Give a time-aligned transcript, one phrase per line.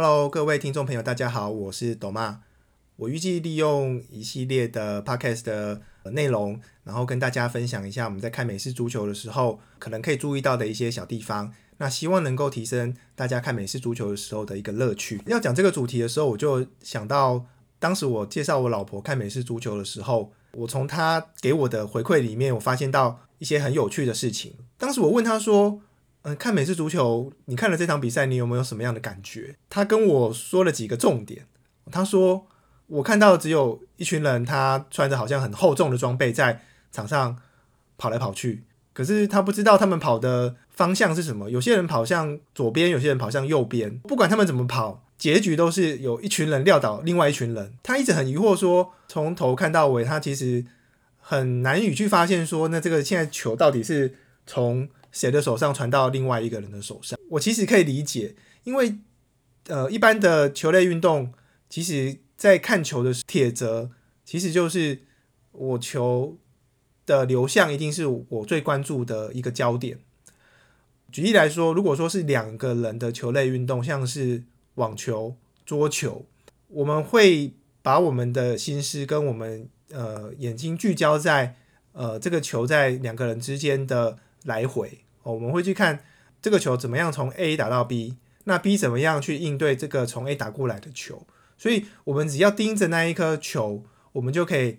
[0.00, 2.42] Hello，各位听众朋友，大家好，我是斗妈。
[2.94, 5.82] 我预计利用一系列的 Podcast 的
[6.12, 11.52] 内容，然后跟大家分享一下我们在看美式足球的时候，可能可以注意到的一些小地方。
[11.78, 15.20] 那希望能够提升大家看美式足球的时候的一个乐趣。
[15.26, 17.44] 要讲这个主题的时候，我就想到
[17.80, 24.54] 当时我介绍我老婆看美式足球的时候，我从她给我的回馈里面，我发现到一些很有趣的事情。
[24.76, 25.80] 当时我问她说
[26.22, 31.46] ：“嗯，看美式足球，你看了这场比赛，你有没有什么样的感觉？”他跟我说了几个重点。
[31.90, 32.46] 他说
[32.88, 36.60] ：“我看到只有一群人，他穿着好像很厚重的装备在
[36.90, 37.38] 场上
[37.96, 43.96] 跑来跑去。”可是他不知道他们跑的方向是什么，有些人跑向左边，有些人跑向右边。
[44.00, 47.74] 不管他们怎么跑，结局都是有一群人撂倒另外一群人。
[47.84, 50.66] 他一直很疑惑，说从头看到尾，他其实
[51.20, 57.18] 很难以去发现说，那这个现在球到底是从谁的手上传到另外一个人的手上？
[57.30, 58.96] 我其实可以理解，因为
[59.66, 61.32] 呃，一般的球类运动，
[61.68, 63.90] 其实在看球的铁则，
[64.24, 65.02] 其实就是
[65.52, 66.38] 我球。
[67.08, 69.98] 的流向一定是我最关注的一个焦点。
[71.10, 75.34] 举例来说，如果说是两个人的球类运动，像是网球、
[75.64, 76.26] 桌球，
[76.66, 81.56] 我们会把我们的心思跟我们呃眼睛聚焦在
[81.92, 86.04] 呃这个球在两个人之间的来回哦，我们会去看
[86.40, 94.78] 这个球怎么样从 A 打到 B，那 B 怎么样去应对这个从 A 打过来的球，所以我们只要盯着那一颗球，我们就可以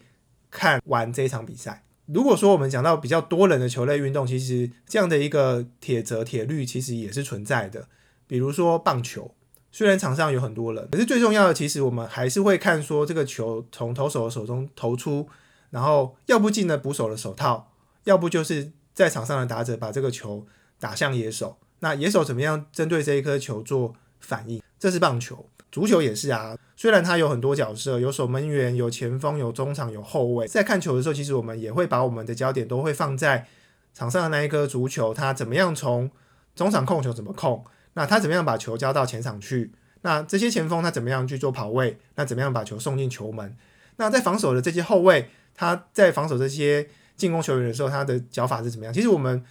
[0.50, 1.84] 看完这一场比赛。
[2.08, 7.88] 如果说我们讲到比较多人的球类运动，其实这样的一个铁则铁律其实也是存在的。
[8.26, 9.36] 比如说棒球，
[9.72, 15.28] 虽然场上有很多人，可是最重要的其实我们还是会看说这个球从投手的手中投出，
[15.70, 17.72] 然后要不进了捕手的手套，
[18.06, 20.46] 要不就是在场上的打者把这个球
[20.78, 24.62] 打向野手，那野手怎么样针对这一颗球做反应？
[24.78, 25.46] 这是棒球。
[25.72, 30.46] 足球也是啊，虽然它有很多角色，有守门员、有前锋、有中场、有后卫。
[30.46, 33.48] 在看球的时候，其实我们也会把我们的焦点都会放在
[33.94, 36.12] 场上的那一颗足球，它怎么样从
[36.54, 37.64] 中场控球怎么控？
[37.94, 39.72] 那他怎么样把球交到前场去？
[40.02, 41.98] 那这些前锋他怎么样去做跑位？
[42.16, 43.56] 那怎么样把球送进球门？
[43.96, 48.92] 那在防守的这些后卫，他在防守这些进攻球员的时候，他的脚法是怎么样？
[48.92, 49.46] 其实我们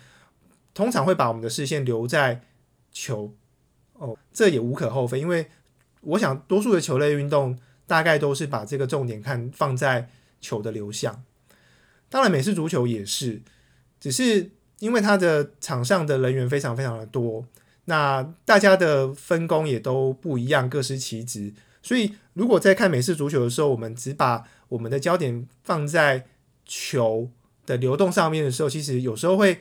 [0.74, 2.40] 通常会把我们的视线留在
[2.90, 3.32] 球
[3.92, 5.46] 哦，这也无可厚非，因为。
[6.02, 10.08] 我想，多数的球类运动大概都是把这个重点看放在
[10.40, 11.24] 球的流向。
[12.08, 13.42] 当然，美式足球也是，
[13.98, 17.44] 只是因为它的场上的人员非常非常的多，
[17.86, 21.52] 那大家的分工也都不一样，各司其职。
[21.82, 26.26] 所以，如果在看美式足球的时候，我们只把我们的焦点放在
[26.64, 27.28] 球
[27.68, 29.60] 的流动上面的时候，其实有时候会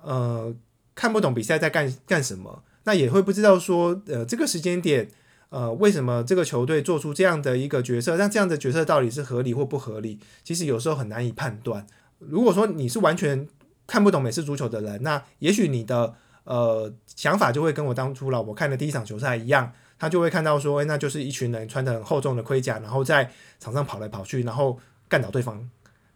[0.00, 0.52] 呃
[0.96, 5.08] 看不懂比赛在干干什么，那也会不知道说呃这个时间点。
[5.52, 8.16] 呃，为什么这个球队做出这样的一个决策？
[8.16, 10.18] 那这样的决策到底是合理或不合理？
[10.42, 11.86] 其实有时候很难以判断。
[12.20, 13.46] 如果说你是完全
[13.86, 16.14] 看不懂美式足球的人，那也许你的
[16.44, 23.30] 呃想法就会跟我当初老婆看的第一场球赛一样，他就会看到说，那就是一群人穿着很厚重的盔甲，然后在
[23.60, 25.68] 场上跑来跑去，然后干倒对方。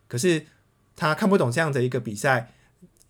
[0.08, 0.42] 可是
[0.96, 2.52] 他看不懂这样的一个比赛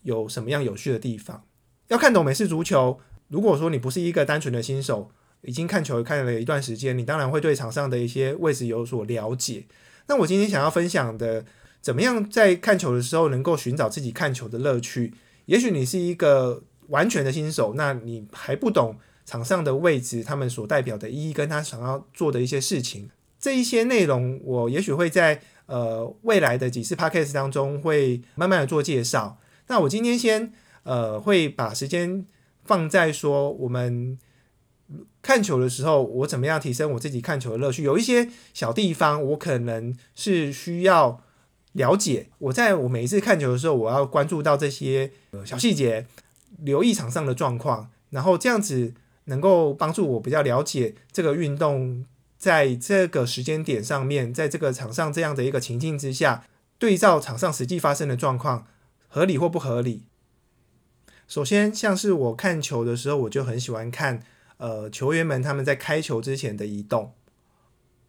[0.02, 1.44] 有什么样有趣的地方。
[1.88, 5.10] 要看懂美式足球，如果说你不是一个单纯的新手。
[5.42, 9.64] 已经看球看了一段时间，你当然会对场上的一些位置有所了解。
[10.08, 11.44] 那我今天想要分享的，
[11.80, 15.14] 怎么样在看球的时候能够寻找自己看球的乐趣？
[15.44, 23.10] 也许你是一个完全的新手，那你还不懂场上的位置，他们所代表的意义，跟他想要做的一些事情。
[23.38, 29.38] 这一些内容，我也许会在呃未来的几次 podcast 当中会慢慢的做介绍。
[29.68, 30.52] 那我今天先
[30.84, 32.24] 呃会把时间
[32.64, 34.18] 放在说我们。
[35.20, 37.82] 看球的时候，我怎么样提升我自己看球的乐趣？
[37.82, 41.20] 有一些小地方，我可能是需要
[41.72, 42.28] 了解。
[42.38, 46.06] 我在我每一次看球的时候，我要关注到这些呃小细节，
[46.60, 52.06] 留意场上的状况，然后这样子能够帮助我比较了解这个运动
[52.46, 56.44] 在这个时间点上面，在这个场上这样的一个情境之下，
[56.78, 58.68] 对照场上实际发生的状况，
[59.08, 60.04] 合理或不合理。
[61.26, 64.22] 首先，像是我看球的时候，我就很喜欢看。
[64.58, 67.14] 呃，球员们他们在开球之前的移动，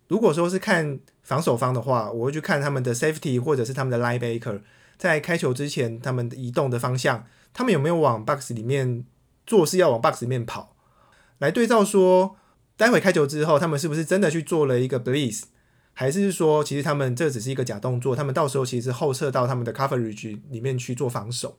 [0.07, 4.62] 如果说是看防守方的话，我会去看他们的 safety 或者是他们的 linebacker
[5.00, 7.25] 在开球之前他们移动的方向，
[7.56, 9.04] 他们有没有往 box 里面
[9.48, 10.75] 做事要往 box 里面跑，
[11.40, 12.36] 来对照说，
[12.77, 15.44] 待会开球之后他们是不是真的去做了一个 blitz，
[15.94, 21.57] 还是说其实他们这只是一个假动作，他们到时候其实后撤到他们的 coverage 里面去做防守。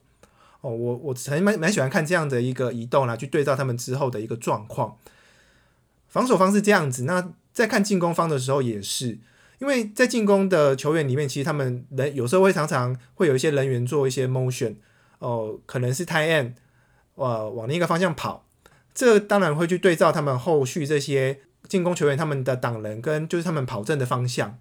[0.60, 4.96] 哦，我我曾蛮蛮喜欢看这样的一个移动啦，去对照他们之后的一个状况。
[6.08, 9.18] 防守方是这样子，那在看进攻方的时候也是，
[9.58, 14.76] 因为在进攻的球员里面，其实他们人有时候会常常会有一些人员做一些 motion，
[15.20, 16.54] 哦，可能是 tie end，
[17.14, 18.47] 呃，往另一个方向跑，
[18.94, 24.58] 这当然会去对照他们后续这些进攻球员他们的挡人跟就是他们跑阵的方向。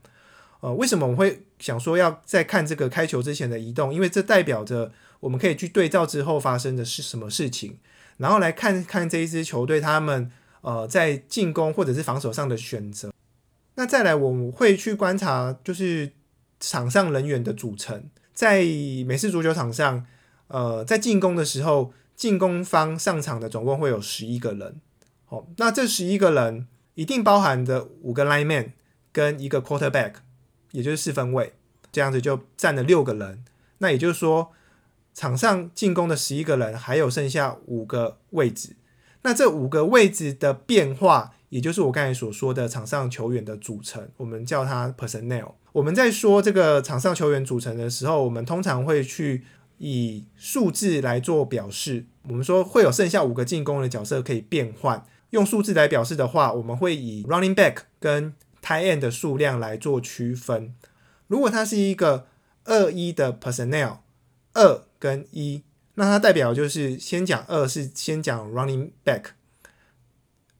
[0.60, 3.94] 呃，为什么我会想说要在看这个开球之前的移动？
[3.94, 7.78] 因为这代表着我们可以去对照之后发生的是什么事情，
[8.18, 10.32] 然后来看看这一支球队他们
[10.62, 13.12] 呃在进攻或者是防守上的选择。
[13.76, 16.12] 那再来，我们会去观察就是
[16.60, 18.64] 场上人员的组成，在
[19.06, 20.04] 美式足球场上，
[20.48, 24.82] 呃，在进攻的时候，进攻方上场的总共会有十一个人。
[25.30, 28.74] 哦，那这十一个人一定包含着五个 line man
[29.14, 30.16] 跟一个 quarterback。
[30.74, 31.54] 也就是四分位，
[31.94, 33.46] 这样子就占了六个人。
[33.78, 34.52] 那也就是说，
[35.14, 38.76] 场上进攻的十一个人，还有剩下五个位置。
[39.22, 45.54] 那这五个位置的变化，也就是我刚才所说的场上球员的组成，我们叫它 personnel。
[45.72, 49.46] 我们在说这个场上球员组成的时候，我们通常会去
[49.78, 52.06] 以数字来做表示。
[52.30, 60.76] 我们说会有剩下五个进攻的角色可以变换，用数字来表示的话，我们会以 running back 跟 tie end 的数量来做区分。
[61.28, 62.28] 如果它是一个
[62.66, 64.00] 二一的 personnel，
[64.54, 65.64] 二跟一，
[65.96, 69.28] 那它代表就是先讲二是先讲 running back，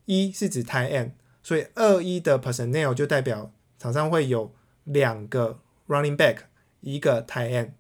[0.06, 1.12] 一是指 tie end，
[1.44, 4.54] 所以二一的 personnel 就代表场上会有
[4.86, 5.60] 两个
[5.90, 6.38] running back，
[6.80, 7.72] 一个 tie end。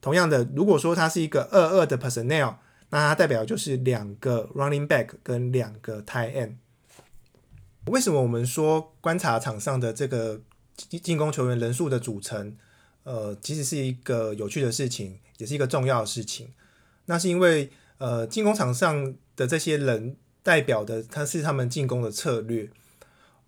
[0.00, 2.56] 同样的，如果说它是一个二二的 personnel，
[2.90, 6.54] 那它代表就是两个 running back 跟两个 tie end。
[7.86, 10.40] 为什么我们说观察场上的这个
[10.74, 12.56] 进攻球员人数的组成，
[13.04, 16.52] 呃，其实是一个有趣的事情，也是一个重要的事情。
[17.06, 22.70] 那是因为，呃，进攻场上的这些人代表的，他是他们进攻的策略。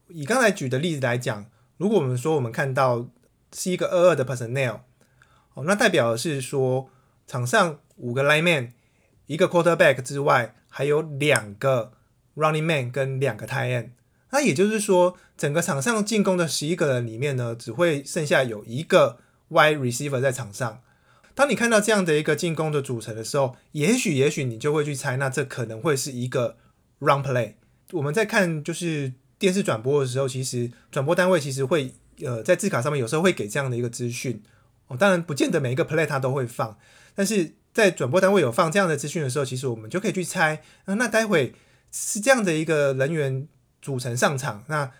[0.08, 1.46] 以刚才举的例子来讲，
[1.76, 3.08] 如果我们说我们看到
[3.54, 4.80] 是一个二二的 personnel，
[5.54, 6.88] 哦，那代表的是说
[7.26, 8.72] 场上五个 line man，
[9.26, 11.92] 一个 quarterback 之外，还有两个
[12.36, 13.90] running man 跟两个 tie end。
[14.30, 19.18] 那也就是说，整个场上进攻的十一个人里面呢，只会剩下有一个
[19.50, 20.80] wide receiver 在场上。
[21.34, 26.56] 当你看到这样的一个进攻的组成的时候，也许也许你就会去猜，那这可能会是一个
[26.98, 27.54] run play。
[27.92, 34.42] 我们在看就是电视转播的时候，其实转播单位其实会呃在字卡上面有时候会给这样的一个资讯
[34.96, 36.78] 当然不见得每一个 play 它都会放，
[37.14, 41.54] 但是在转播单位有放这样的资讯的时候，其实我们就可以去猜啊，那待会
[41.90, 43.48] 是这样的一个人员。
[43.82, 44.92] 组成上场，那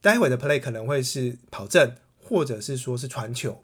[0.00, 3.60] 待会的 play 可能会是跑阵，或者是说是传球。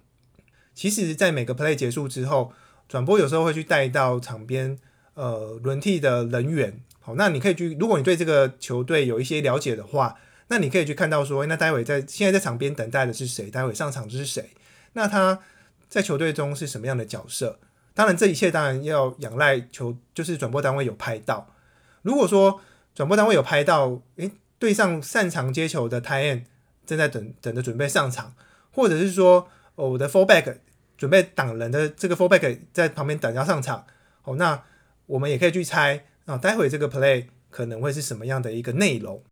[0.74, 2.52] 其实，在每个 play 结束之后，
[2.88, 4.76] 转播有时候会去带到场边，
[5.14, 6.80] 呃，轮替的人员。
[6.98, 10.18] 好，那你可以去，如果你对这个球队有一些了解的话，
[10.48, 13.48] 那你可以去看到说，那待会在现在在场边等待的是谁？
[13.52, 14.50] 待会上场的是谁？
[14.92, 15.40] 那他
[15.88, 17.58] 在球队中是什么样的角色？
[17.94, 21.54] 当然，这一切当然要仰赖球，就是转播单位有拍到。
[22.02, 22.60] 如果说
[22.94, 26.44] 转播单位有拍到，诶，对上擅长接球的 t i e n
[26.86, 28.34] 正在等等着准备上场，
[28.72, 30.58] 或者是说，哦我的 fullback
[30.96, 33.84] 准备挡人的这个 fullback 在旁边等要上场，
[34.24, 34.62] 哦，那
[35.06, 39.22] 我们也可以去猜啊，待会这个 play 可能会是什么样的一个内容。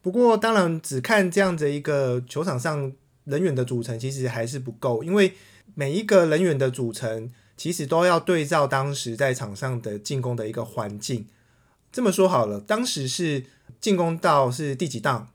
[0.00, 2.92] 不过，当然只看这样的一个球场上
[3.24, 5.34] 人员的组成，其实还是不够，因为
[5.74, 11.26] 每一个人员的组成其实都要对照当时在场上的进攻的一个环境。
[11.92, 13.44] 这么说好了，当时是
[13.80, 15.28] 进攻到是第几档，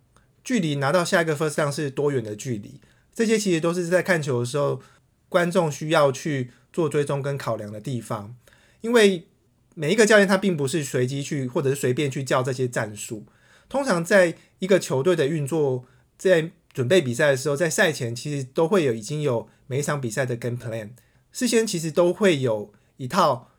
[0.44, 2.82] 距离拿到下一个 first down 是多远的距离？
[3.14, 4.82] 这些其实都是在看球的时候，
[5.30, 8.36] 观众需要去做追踪跟考量的地方。
[8.82, 9.28] 因为
[9.76, 13.26] 每一个教练他并不是随机去或者是随便去叫这些战术。
[13.70, 15.86] 通常在一个球队的运作，
[16.18, 20.92] 在准备比赛的时候，在赛前其实都会有已经有每一场比赛的 game plan，
[21.32, 23.50] 事先其实都会有一套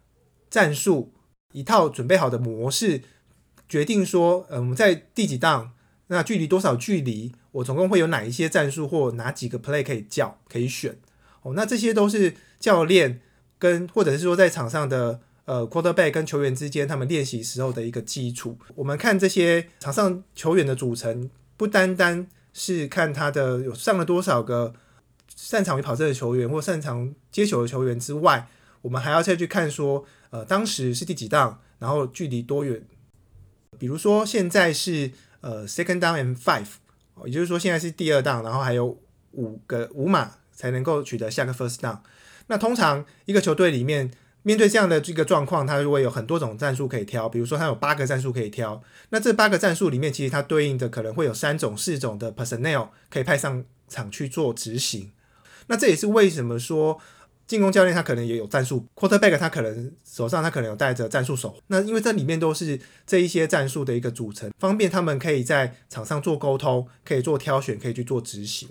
[0.49, 1.13] 战术。
[1.53, 3.01] 一套准备好的模式，
[3.69, 5.73] 决定说，嗯，我们在第几档，
[6.09, 10.99] 那距离多少距离，我总共会有哪一些战术或哪几个 play 可以叫可以选
[11.41, 13.23] 哦，那这些都是教练
[13.59, 18.59] 跟或者是说在场上的呃 quarterback 跟球员之间他们练习时候的一个基础。
[18.75, 22.27] 我们看这些场上球员的组成，不单单
[22.59, 24.75] 是看他的有上了多少个
[25.35, 28.49] 擅长于跑阵的球员或擅长接球的球员之外，
[28.83, 30.05] 我们还要再去看说。
[30.31, 32.87] 呃，当时是第几档，然后距离多远？
[33.79, 35.11] 比如说现在是
[35.41, 36.67] 呃 second down and five，
[37.25, 39.01] 也就是说现在是第二档，然后还有
[39.33, 42.01] 五个五码才能够取得下个 first down。
[42.49, 44.11] 那通常一个球队里面
[44.43, 55.11] 面对这样的这个状况，他如果有很多种战术可以挑，比如说他有八个战术可以挑，那这八个战术里面，其实它对应的可能会有三种、四种的 personnel 可以派上场去做执行。
[55.67, 56.99] 那这也是为什么说
[57.47, 61.57] 进攻教练他可能也有战术，quarterback 他可能手上他可能有带着战术手。
[61.67, 68.69] 那因为这里面都是这一些战术的一个组成，方便他们可以在场上做沟通，可以做挑选，可以去做执行。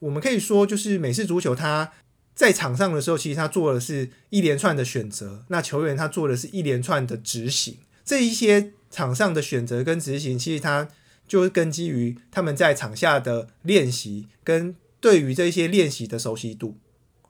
[0.00, 1.92] 我们可以说，就是美式足球它。
[2.34, 7.78] 在场上的时候，其实他做的是一连串的选择，那球员他做的是一连串的执行。
[8.04, 10.88] 这一些场上的选择跟执行，其实他
[11.26, 16.76] 就是根基于他们在场下的练习跟对于这些练习的熟悉度。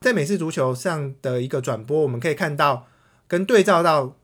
[0.00, 2.88] 在美式足球上的一个转播，我们可以看到
[3.28, 4.16] 跟对照到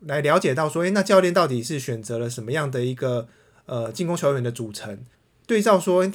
[0.00, 3.28] 来了解到说，诶，那教练到底是选择了什么样的一个
[3.66, 5.04] 呃进攻球员的组成？
[5.46, 6.10] 对照说，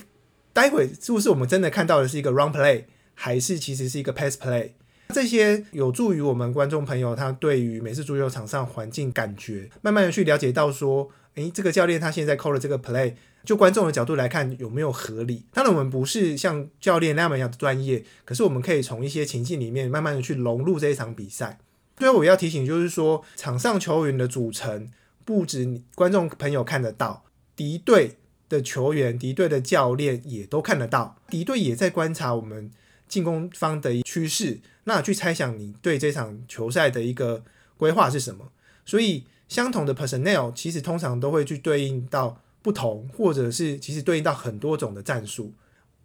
[0.53, 2.85] 待会是不是我们真的看到的是一个 run play？
[3.19, 4.69] 还是其实是一个 pass play，
[5.09, 15.45] 这些有助于我们观众朋友他对于美式足球场上环境感觉，慢慢的去了解到说，诶，这个教练他现在扣了这个 play，就观众的角度来看有没有合理？
[15.51, 21.57] 当然我们不是像教练那样的专业，可是我们可以从一些情境里面慢慢的去融入这一场比赛。
[21.97, 24.87] 最后我要提醒就是说，场上球员的组成
[25.25, 27.23] 不止观众朋友看得到，
[27.55, 32.69] 敌对的球员、敌对的教练也都看得到，敌对也在观察我们。
[33.07, 37.43] 进攻方的趋势，那去猜想你对这场球赛的一个
[37.77, 38.51] 规划是什么？
[38.85, 45.53] 所以相同的 personnel 其实通常都会去对应到不同，或者是其实对应到很多种的战术，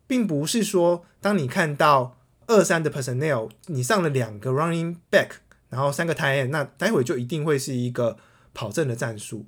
[0.07, 5.31] 并不是说当你看到二三的 personnel，你上了两个 running back，
[5.69, 8.17] 然后三个 tight end，那待会就一定会是一个
[8.53, 9.47] 跑阵的战术。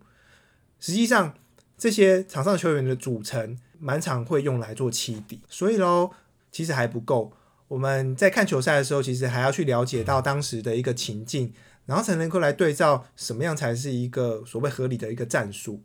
[0.81, 1.35] 实际上，
[1.77, 6.11] 这些场上球员的组成蛮常会用来做起底，所以喽，
[6.51, 7.33] 其实还不够。
[7.75, 11.53] 我们在看球赛的时候，其实还要去了解到当时的一个情境，
[11.87, 15.83] 然后才能够来对照什么样才是一个所谓合理的一个战术。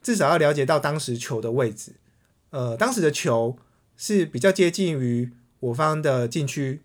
[0.00, 1.96] 至少要了解到当时球的位置，
[2.50, 3.58] 呃，当时的球
[3.96, 6.82] 是比较接近于我方的禁区，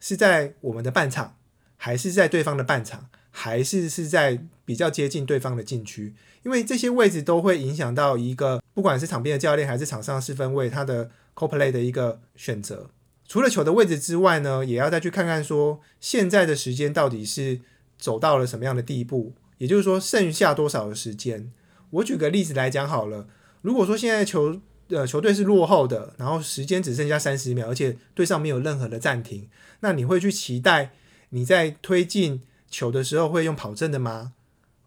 [0.00, 1.36] 是在我们的半场，
[1.76, 6.16] 还是在对方的半场，还是是在比较接近对方的禁区？
[6.42, 12.90] 因为这些位置都会影响到一个，不管是场边的教练还是场上四分位，他的 co-play 的一个选择。
[13.32, 17.62] 除了球的位置之外呢，也要再去看看说现在的时间到底是
[17.96, 21.50] 走到了什么样的地步，也就是说剩下多少的时间。
[21.88, 23.26] 我举个例子来讲好了，
[23.62, 29.48] 如果说现在球呃球队是落后的，然后时间只剩下三十秒，而且队上没有任何的暂停，
[29.80, 30.90] 那你会去期待
[31.30, 34.34] 你在推进球的时候会用跑阵的吗？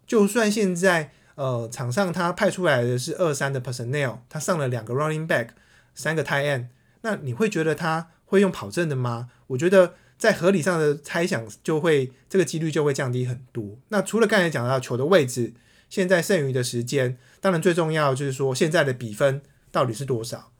[0.06, 5.48] 就算现在呃场上他派出来的是二三的 personnel，他上了两个 running back，
[5.96, 6.66] 三个 tight end，
[7.02, 8.10] 那你会觉得他？
[8.26, 9.30] 会用跑阵的吗？
[9.48, 13.78] 我觉得在合理上的猜想，就会这个几率就会降低很多。
[13.90, 15.54] 那除了刚才讲到球的位置，
[15.90, 19.42] 现在剩余的时间，当然最重要就是说现在的比分
[19.72, 20.52] 到底是多少？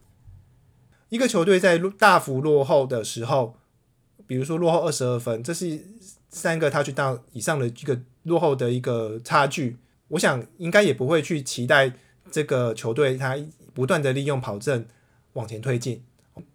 [1.10, 3.58] 一个球队在大幅落后的时候，
[4.28, 5.80] 比如说落后二十二分，这是
[6.30, 9.78] 三个他去到以上的这个落后的一个差距。
[10.10, 11.92] 我想应该也不会去期待
[12.30, 13.38] 这个球队他
[13.74, 14.88] 不断的利用跑阵
[15.34, 16.04] 往前推进。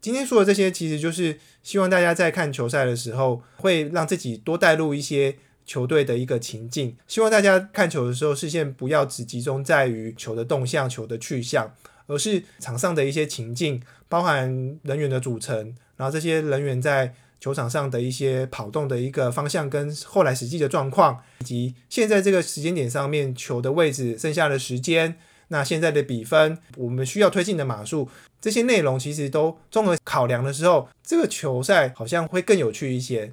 [0.00, 6.96] 今天说的这些，其实就是希望大家在看球赛的时候，会让自己多带入一些球队的一个情境。
[7.06, 11.72] 希望大家看球的时候，视线不要只集中在于球的动向、球的去向，
[12.06, 14.48] 而是场上的一些情境，包含
[14.82, 25.16] 人员的组成，然后这些人员在球场上的一些跑动的一个方向，跟后来实际的状况，以及现在这个时间点上面球的位置、剩下的时间。
[25.52, 28.08] 那现在的比分，我们需要推进的码数，
[28.40, 33.32] 这些内容其实都综合考量的时候，这个球赛好像会更有趣一些。